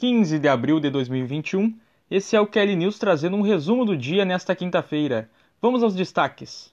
[0.00, 1.74] 15 de abril de 2021.
[2.10, 5.28] Esse é o Kelly News trazendo um resumo do dia nesta quinta-feira.
[5.60, 6.72] Vamos aos destaques.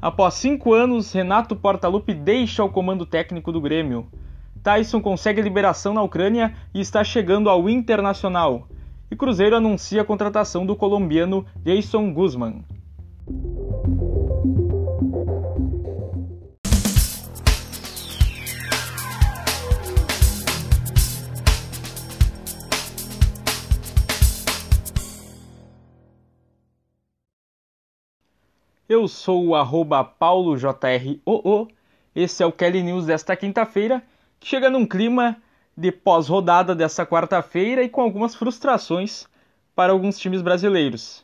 [0.00, 4.06] Após cinco anos, Renato Portaluppi deixa o comando técnico do Grêmio.
[4.62, 8.68] Tyson consegue liberação na Ucrânia e está chegando ao Internacional.
[9.10, 12.64] E Cruzeiro anuncia a contratação do colombiano Jason Guzman.
[28.88, 31.68] Eu sou o arroba paulojroo.
[32.14, 34.02] Esse é o Kelly News desta quinta-feira,
[34.38, 35.36] que chega num clima
[35.76, 39.26] de pós-rodada desta quarta-feira e com algumas frustrações
[39.74, 41.22] para alguns times brasileiros.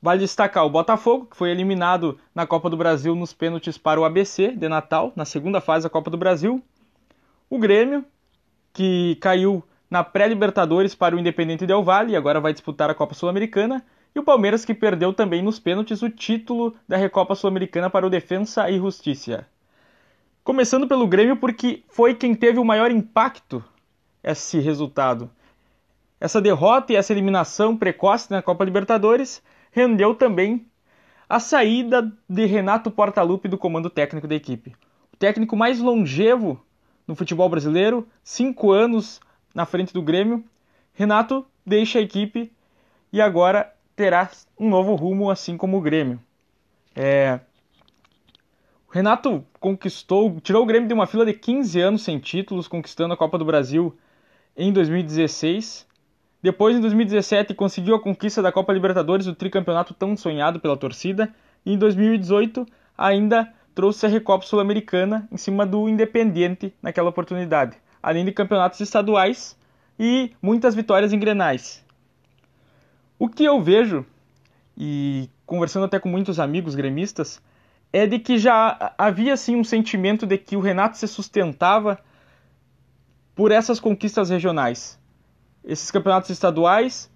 [0.00, 4.04] Vale destacar o Botafogo, que foi eliminado na Copa do Brasil nos pênaltis para o
[4.04, 6.62] ABC de Natal, na segunda fase da Copa do Brasil.
[7.50, 8.04] O Grêmio,
[8.72, 13.14] que caiu na pré-Libertadores para o Independente Del Valle e agora vai disputar a Copa
[13.14, 13.84] Sul-Americana.
[14.14, 18.10] E o Palmeiras que perdeu também nos pênaltis o título da Recopa Sul-Americana para o
[18.10, 19.46] Defensa e Justiça.
[20.42, 23.62] Começando pelo Grêmio porque foi quem teve o maior impacto
[24.22, 25.30] esse resultado.
[26.20, 30.66] Essa derrota e essa eliminação precoce na Copa Libertadores rendeu também
[31.28, 34.74] a saída de Renato Portaluppi do comando técnico da equipe.
[35.12, 36.60] O técnico mais longevo
[37.06, 39.20] no futebol brasileiro, cinco anos
[39.54, 40.42] na frente do Grêmio,
[40.92, 42.50] Renato deixa a equipe
[43.12, 46.20] e agora terá um novo rumo, assim como o Grêmio.
[46.94, 47.40] É...
[48.88, 53.12] O Renato conquistou, tirou o Grêmio de uma fila de 15 anos sem títulos, conquistando
[53.12, 53.92] a Copa do Brasil
[54.56, 55.84] em 2016.
[56.40, 61.34] Depois, em 2017, conseguiu a conquista da Copa Libertadores, o tricampeonato tão sonhado pela torcida.
[61.66, 62.64] E em 2018,
[62.96, 69.58] ainda trouxe a Recopa Sul-Americana em cima do Independiente naquela oportunidade, além de campeonatos estaduais
[69.98, 71.84] e muitas vitórias em grenais.
[73.18, 74.06] O que eu vejo,
[74.76, 77.42] e conversando até com muitos amigos gremistas,
[77.92, 81.98] é de que já havia assim um sentimento de que o Renato se sustentava
[83.34, 84.98] por essas conquistas regionais.
[85.64, 87.10] Esses campeonatos estaduais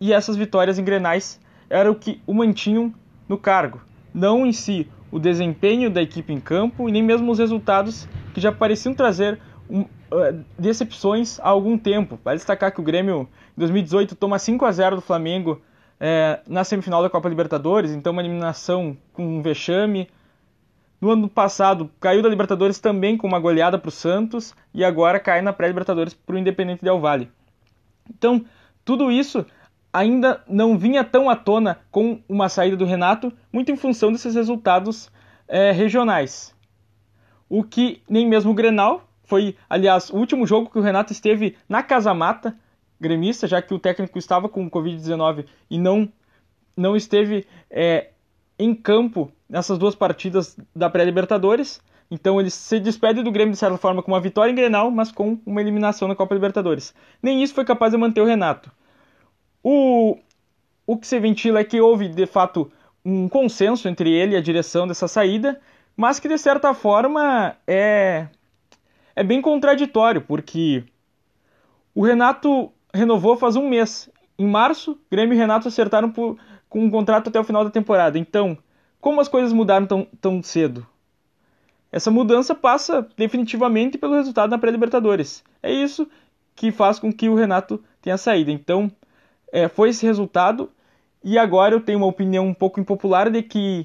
[0.00, 2.92] e essas vitórias em grenais eram o que o mantinham
[3.28, 3.80] no cargo.
[4.12, 8.40] Não em si o desempenho da equipe em campo e nem mesmo os resultados que
[8.40, 9.38] já pareciam trazer
[9.70, 9.86] um,
[10.58, 12.18] decepções há algum tempo.
[12.24, 15.60] Vale destacar que o Grêmio, em 2018, toma 5 a 0 do Flamengo
[16.00, 20.08] é, na semifinal da Copa Libertadores, então uma eliminação com um vexame.
[21.00, 25.20] No ano passado, caiu da Libertadores também com uma goleada para o Santos e agora
[25.20, 27.30] cai na pré-Libertadores para o Independente Del Valle.
[28.10, 28.44] Então,
[28.84, 29.46] tudo isso
[29.92, 34.34] ainda não vinha tão à tona com uma saída do Renato, muito em função desses
[34.34, 35.10] resultados
[35.46, 36.54] é, regionais.
[37.48, 41.54] O que nem mesmo o Grenal, foi, aliás, o último jogo que o Renato esteve
[41.68, 42.56] na Casa Mata,
[42.98, 46.10] gremista, já que o técnico estava com Covid-19 e não,
[46.74, 48.08] não esteve é,
[48.58, 51.78] em campo nessas duas partidas da pré-Libertadores.
[52.10, 55.12] Então ele se despede do Grêmio de certa forma com uma vitória em Grenal, mas
[55.12, 56.94] com uma eliminação na Copa Libertadores.
[57.22, 58.72] Nem isso foi capaz de manter o Renato.
[59.62, 60.16] O,
[60.86, 62.72] o que se ventila é que houve de fato
[63.04, 65.60] um consenso entre ele e a direção dessa saída,
[65.94, 68.28] mas que de certa forma é
[69.18, 70.84] é bem contraditório, porque
[71.92, 74.08] o Renato renovou faz um mês.
[74.38, 78.16] Em março, Grêmio e Renato acertaram por, com um contrato até o final da temporada.
[78.16, 78.56] Então,
[79.00, 80.86] como as coisas mudaram tão, tão cedo?
[81.90, 85.42] Essa mudança passa definitivamente pelo resultado na pré-Libertadores.
[85.60, 86.08] É isso
[86.54, 88.52] que faz com que o Renato tenha saído.
[88.52, 88.88] Então,
[89.50, 90.70] é, foi esse resultado.
[91.24, 93.84] E agora eu tenho uma opinião um pouco impopular de que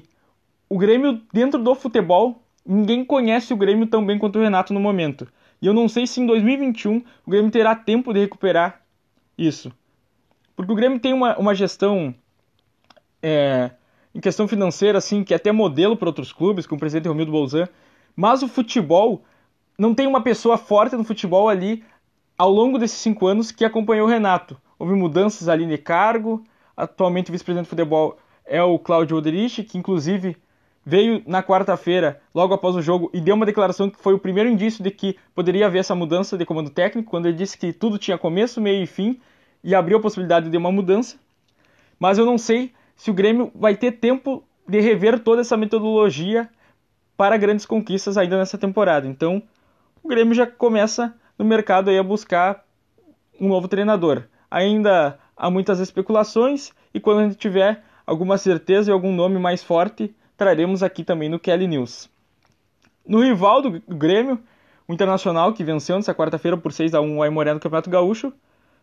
[0.68, 4.80] o Grêmio, dentro do futebol, Ninguém conhece o Grêmio tão bem quanto o Renato no
[4.80, 5.28] momento.
[5.60, 8.82] E eu não sei se em 2021 o Grêmio terá tempo de recuperar
[9.36, 9.72] isso.
[10.56, 12.14] Porque o Grêmio tem uma, uma gestão
[13.22, 13.70] é,
[14.14, 17.32] em questão financeira, assim, que é até modelo para outros clubes, como o presidente Romildo
[17.32, 17.68] Bolzan.
[18.14, 19.24] Mas o futebol
[19.78, 21.84] não tem uma pessoa forte no futebol ali
[22.38, 24.60] ao longo desses cinco anos que acompanhou o Renato.
[24.78, 26.44] Houve mudanças ali de cargo.
[26.76, 30.36] Atualmente o vice-presidente de futebol é o Cláudio Oderich, que inclusive
[30.84, 34.50] veio na quarta-feira, logo após o jogo, e deu uma declaração que foi o primeiro
[34.50, 37.98] indício de que poderia haver essa mudança de comando técnico, quando ele disse que tudo
[37.98, 39.20] tinha começo, meio e fim,
[39.62, 41.16] e abriu a possibilidade de uma mudança.
[41.98, 46.48] Mas eu não sei se o Grêmio vai ter tempo de rever toda essa metodologia
[47.16, 49.06] para grandes conquistas ainda nessa temporada.
[49.06, 49.42] Então,
[50.02, 52.64] o Grêmio já começa no mercado aí a buscar
[53.40, 54.24] um novo treinador.
[54.50, 59.62] Ainda há muitas especulações e quando a gente tiver alguma certeza e algum nome mais
[59.62, 62.10] forte, traremos aqui também no Kelly News.
[63.06, 64.38] no rival do Grêmio,
[64.88, 68.32] o Internacional, que venceu nessa quarta-feira por 6 a 1 o Aimoré no Campeonato Gaúcho.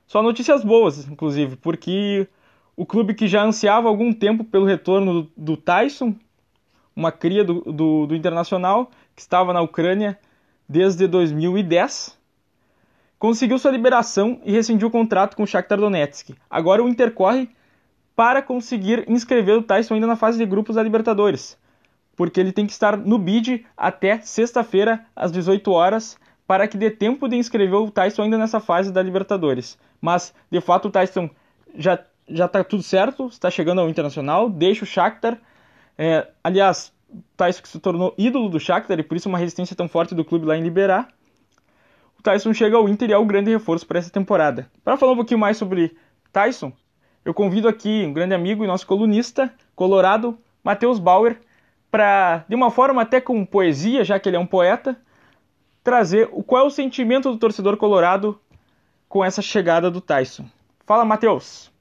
[0.08, 2.28] Só notícias boas, inclusive, porque
[2.76, 6.16] o clube que já ansiava algum tempo pelo retorno do, Tyson,
[6.96, 10.20] uma cria do, do, do Internacional, que estava na Ucrânia
[10.68, 12.18] desde 2010,
[13.20, 16.36] conseguiu sua liberação e rescindiu o contrato com o Shakhtar Donetsk.
[16.50, 17.50] Agora o Inter corre
[18.16, 21.58] para conseguir inscrever o Tyson ainda na fase de grupos da Libertadores,
[22.16, 26.92] porque ele tem que estar no bid até sexta-feira às 18 horas para que dê
[26.92, 29.78] tempo de inscrever o Tyson ainda nessa fase da Libertadores.
[30.02, 31.30] Mas de fato o Tyson
[31.76, 31.98] já
[32.28, 35.38] já está tudo certo, está chegando ao Internacional, deixa o Shakhtar.
[35.98, 36.94] É, aliás,
[37.36, 40.24] Tyson que se tornou ídolo do Shakhtar e por isso uma resistência tão forte do
[40.24, 41.10] clube lá em liberar.
[42.18, 44.70] O Tyson chega ao Inter e é um grande reforço para essa temporada.
[44.84, 45.96] Para falar um pouquinho mais sobre
[46.32, 46.72] Tyson,
[47.24, 51.40] eu convido aqui um grande amigo e nosso colunista colorado, Matheus Bauer,
[51.90, 54.98] para, de uma forma até com poesia, já que ele é um poeta,
[55.84, 58.40] trazer o qual é o sentimento do torcedor colorado
[59.08, 60.46] com essa chegada do Tyson.
[60.86, 61.72] Fala, Matheus!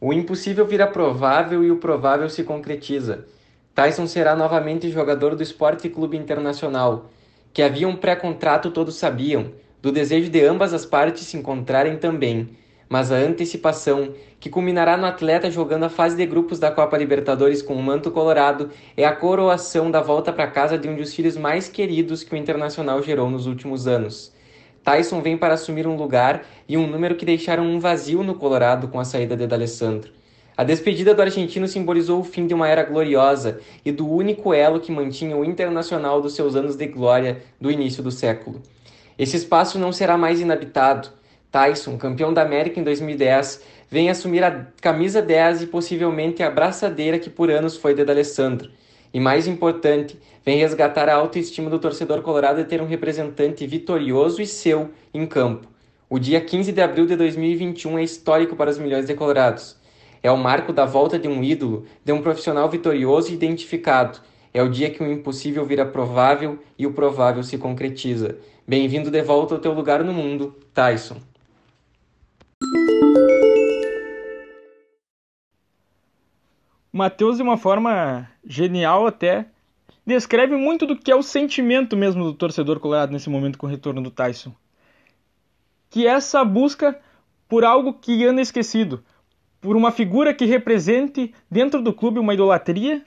[0.00, 3.26] O impossível vira provável e o provável se concretiza.
[3.74, 7.10] Tyson será novamente jogador do Esporte Clube Internacional,
[7.52, 12.48] que havia um pré-contrato todos sabiam, do desejo de ambas as partes se encontrarem também,
[12.88, 17.60] mas a antecipação, que culminará no atleta jogando a fase de grupos da Copa Libertadores
[17.60, 21.36] com o manto colorado, é a coroação da volta para casa de um dos filhos
[21.36, 24.32] mais queridos que o Internacional gerou nos últimos anos.
[24.82, 28.88] Tyson vem para assumir um lugar e um número que deixaram um vazio no Colorado
[28.88, 30.10] com a saída de D'Alessandro.
[30.56, 34.80] A despedida do argentino simbolizou o fim de uma era gloriosa e do único elo
[34.80, 38.60] que mantinha o Internacional dos seus anos de glória do início do século.
[39.18, 41.08] Esse espaço não será mais inabitado.
[41.50, 47.18] Tyson, campeão da América em 2010, vem assumir a camisa 10 e possivelmente a braçadeira
[47.18, 48.70] que por anos foi de D'Alessandro.
[49.12, 54.40] E mais importante, vem resgatar a autoestima do torcedor colorado de ter um representante vitorioso
[54.42, 55.66] e seu em campo.
[56.08, 59.76] O dia 15 de abril de 2021 é histórico para os milhões de colorados.
[60.22, 64.20] É o marco da volta de um ídolo, de um profissional vitorioso e identificado.
[64.52, 68.36] É o dia que o impossível vira provável e o provável se concretiza.
[68.68, 71.16] Bem-vindo de volta ao teu lugar no mundo, Tyson.
[76.92, 79.46] Matheus, de uma forma genial até,
[80.04, 83.70] descreve muito do que é o sentimento mesmo do torcedor colorado nesse momento com o
[83.70, 84.52] retorno do Tyson.
[85.88, 87.00] Que é essa busca
[87.48, 89.02] por algo que anda esquecido,
[89.62, 93.02] por uma figura que represente dentro do clube uma idolatria,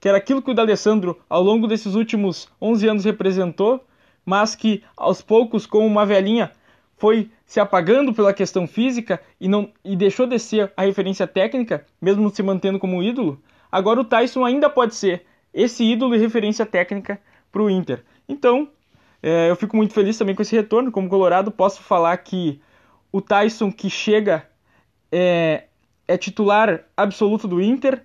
[0.00, 3.86] que era aquilo que o D'Alessandro ao longo desses últimos 11 anos representou,
[4.24, 6.52] mas que aos poucos, como uma velhinha,
[6.96, 11.84] foi se apagando pela questão física e, não, e deixou de ser a referência técnica,
[12.00, 16.64] mesmo se mantendo como ídolo, agora o Tyson ainda pode ser esse ídolo e referência
[16.64, 17.20] técnica
[17.50, 18.04] para o Inter.
[18.28, 18.68] Então,
[19.22, 20.90] é, eu fico muito feliz também com esse retorno.
[20.90, 22.60] Como Colorado, posso falar que
[23.10, 24.48] o Tyson que chega
[25.10, 25.64] é,
[26.08, 28.02] é titular absoluto do Inter,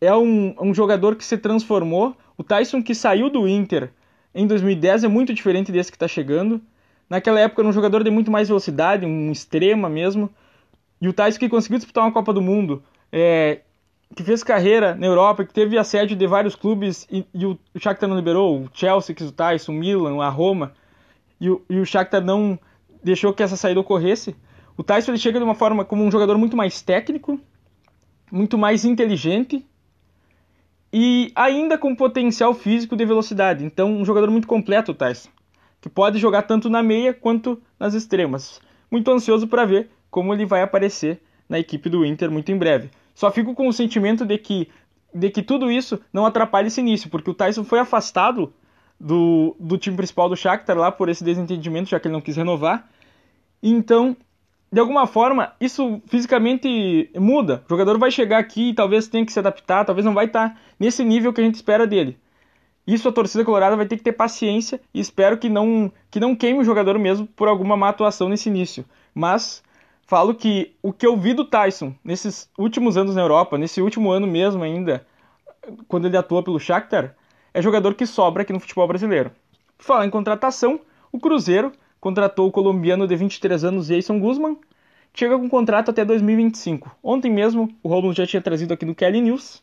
[0.00, 2.16] é um, um jogador que se transformou.
[2.36, 3.90] O Tyson que saiu do Inter
[4.34, 6.60] em 2010 é muito diferente desse que está chegando.
[7.08, 10.30] Naquela época era um jogador de muito mais velocidade, um extrema mesmo.
[11.00, 13.60] E o Tyson que conseguiu disputar uma Copa do Mundo, é,
[14.14, 18.08] que fez carreira na Europa, que teve assédio de vários clubes e, e o Shakhtar
[18.08, 20.72] não liberou, o Chelsea quis o Tyson, o Milan, a Roma,
[21.40, 22.58] e o, e o Shakhtar não
[23.02, 24.34] deixou que essa saída ocorresse.
[24.76, 27.38] O Tyson ele chega de uma forma como um jogador muito mais técnico,
[28.30, 29.66] muito mais inteligente
[30.92, 33.64] e ainda com potencial físico de velocidade.
[33.64, 35.30] Então, um jogador muito completo, Tyson
[35.82, 38.60] que pode jogar tanto na meia quanto nas extremas.
[38.88, 42.88] Muito ansioso para ver como ele vai aparecer na equipe do Inter muito em breve.
[43.12, 44.68] Só fico com o sentimento de que,
[45.12, 48.54] de que tudo isso não atrapalhe esse início, porque o Tyson foi afastado
[48.98, 52.36] do, do time principal do Shakhtar lá por esse desentendimento, já que ele não quis
[52.36, 52.88] renovar.
[53.60, 54.16] Então,
[54.72, 57.62] de alguma forma, isso fisicamente muda.
[57.66, 60.58] O jogador vai chegar aqui e talvez tenha que se adaptar, talvez não vai estar
[60.80, 62.18] nesse nível que a gente espera dele.
[62.86, 66.34] Isso a torcida colorada vai ter que ter paciência e espero que não, que não
[66.34, 68.82] queime o jogador mesmo por alguma má atuação nesse início.
[69.14, 69.62] Mas
[70.06, 74.10] falo que o que eu vi do Tyson nesses últimos anos na Europa, nesse último
[74.10, 75.06] ano mesmo ainda,
[75.86, 77.14] quando ele atua pelo Shakhtar,
[77.52, 79.32] é jogador que sobra aqui no futebol brasileiro.
[79.78, 80.80] Falar em contratação,
[81.12, 81.72] o Cruzeiro
[82.02, 84.58] contratou o colombiano de 23 anos Jason Guzman,
[85.14, 86.94] chega com contrato até 2025.
[87.02, 89.62] Ontem mesmo, o Romulo já tinha trazido aqui no Kelly News.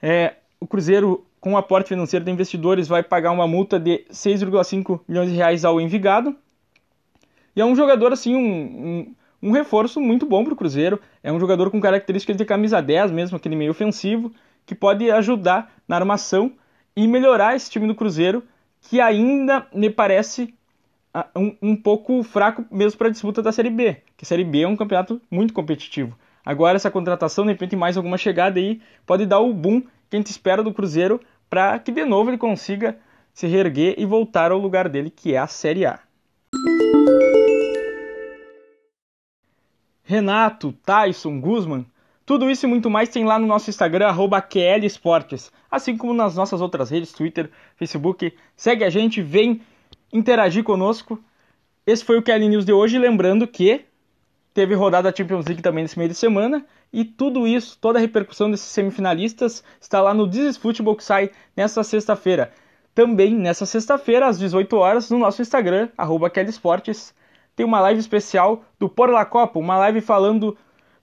[0.00, 5.00] É, o Cruzeiro com o aporte financeiro de investidores, vai pagar uma multa de 6,5
[5.06, 6.34] milhões de reais ao Envigado.
[7.54, 10.98] E é um jogador, assim, um, um, um reforço muito bom para o Cruzeiro.
[11.22, 14.32] É um jogador com características de camisa 10 mesmo, aquele meio ofensivo,
[14.64, 16.50] que pode ajudar na armação
[16.96, 18.42] e melhorar esse time do Cruzeiro,
[18.80, 20.54] que ainda me parece
[21.36, 24.62] um, um pouco fraco mesmo para a disputa da Série B, que a Série B
[24.62, 26.16] é um campeonato muito competitivo.
[26.44, 30.16] Agora essa contratação, de repente mais alguma chegada aí, pode dar o boom que a
[30.16, 32.98] gente espera do Cruzeiro para que de novo ele consiga
[33.32, 36.00] se reerguer e voltar ao lugar dele, que é a Série A.
[40.02, 41.86] Renato, Tyson, Guzman,
[42.26, 44.14] tudo isso e muito mais tem lá no nosso Instagram,
[44.48, 48.34] QLEsportes, assim como nas nossas outras redes, Twitter, Facebook.
[48.56, 49.62] Segue a gente, vem
[50.14, 51.22] interagir conosco.
[51.84, 53.84] Esse foi o QL News de hoje, lembrando que
[54.54, 58.00] teve rodada da Champions League também nesse meio de semana, e tudo isso, toda a
[58.00, 62.52] repercussão desses semifinalistas está lá no This Football que sai nesta sexta-feira.
[62.94, 67.12] Também nessa sexta-feira, às 18 horas, no nosso Instagram, arroba Esportes,
[67.56, 70.56] tem uma live especial do Por La Copa, uma live falando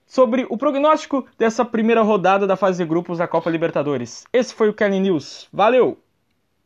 [0.06, 4.24] sobre o prognóstico dessa primeira rodada da fase de grupos da Copa Libertadores.
[4.32, 5.48] Esse foi o Kelly News.
[5.52, 5.98] Valeu!